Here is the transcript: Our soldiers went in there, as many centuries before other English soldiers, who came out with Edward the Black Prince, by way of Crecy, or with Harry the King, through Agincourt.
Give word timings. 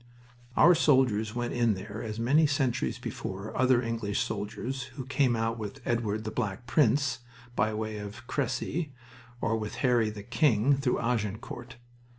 Our 0.57 0.73
soldiers 0.73 1.35
went 1.35 1.53
in 1.53 1.75
there, 1.75 2.01
as 2.01 2.19
many 2.19 2.47
centuries 2.47 2.97
before 2.97 3.55
other 3.55 3.83
English 3.83 4.19
soldiers, 4.19 4.85
who 4.97 5.05
came 5.05 5.35
out 5.35 5.59
with 5.59 5.79
Edward 5.85 6.23
the 6.23 6.31
Black 6.31 6.65
Prince, 6.65 7.19
by 7.55 7.71
way 7.75 7.99
of 7.99 8.25
Crecy, 8.25 8.93
or 9.41 9.55
with 9.55 9.75
Harry 9.85 10.09
the 10.09 10.23
King, 10.23 10.75
through 10.75 10.99
Agincourt. 10.99 11.75